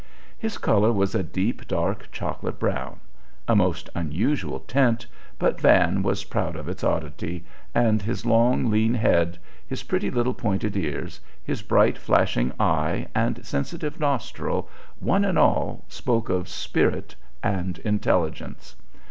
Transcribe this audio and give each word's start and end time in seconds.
His 0.35 0.57
color 0.57 0.91
was 0.91 1.13
a 1.13 1.21
deep, 1.21 1.67
dark 1.67 2.09
chocolate 2.11 2.57
brown; 2.57 2.99
a 3.47 3.55
most 3.55 3.87
unusual 3.93 4.61
tint, 4.61 5.05
but 5.37 5.61
Van 5.61 6.01
was 6.01 6.23
proud 6.23 6.55
of 6.55 6.67
its 6.67 6.83
oddity, 6.83 7.45
and 7.75 8.01
his 8.01 8.25
long, 8.25 8.71
lean 8.71 8.95
head, 8.95 9.37
his 9.67 9.83
pretty 9.83 10.09
little 10.09 10.33
pointed 10.33 10.75
ears, 10.75 11.21
his 11.43 11.61
bright, 11.61 11.99
flashing 11.99 12.51
eye 12.59 13.09
and 13.13 13.45
sensitive 13.45 13.99
nostril, 13.99 14.67
one 14.97 15.23
and 15.23 15.37
all 15.37 15.85
spoke 15.87 16.29
of 16.29 16.49
spirit 16.49 17.15
and 17.43 17.77
intelligence. 17.77 18.75